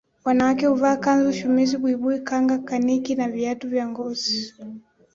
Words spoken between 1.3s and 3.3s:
shumizi buibui kanga kaniki na